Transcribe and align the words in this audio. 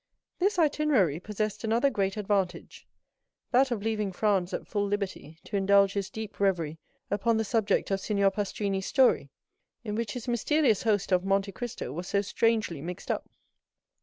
This 0.39 0.57
itinerary 0.57 1.19
possessed 1.19 1.63
another 1.63 1.91
great 1.91 2.17
advantage,—that 2.17 3.69
of 3.69 3.83
leaving 3.83 4.11
Franz 4.11 4.51
at 4.51 4.65
full 4.65 4.87
liberty 4.87 5.37
to 5.43 5.55
indulge 5.57 5.93
his 5.93 6.09
deep 6.09 6.39
reverie 6.39 6.79
upon 7.11 7.37
the 7.37 7.43
subject 7.43 7.91
of 7.91 7.99
Signor 7.99 8.31
Pastrini's 8.31 8.87
story, 8.87 9.29
in 9.83 9.93
which 9.93 10.13
his 10.13 10.27
mysterious 10.27 10.81
host 10.81 11.11
of 11.11 11.23
Monte 11.23 11.51
Cristo 11.51 11.91
was 11.91 12.07
so 12.07 12.23
strangely 12.23 12.81
mixed 12.81 13.11
up. 13.11 13.29